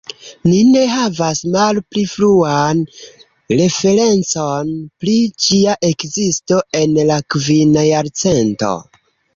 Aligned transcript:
Ni 0.51 0.61
ne 0.75 0.79
havas 0.91 1.41
malpli 1.55 2.05
fruan 2.13 2.81
referencon 3.61 4.73
pri 5.05 5.15
ĝia 5.47 5.79
ekzisto 5.95 6.63
en 6.83 7.01
la 7.13 7.21
kvina 7.37 7.89
jarcento. 7.95 8.79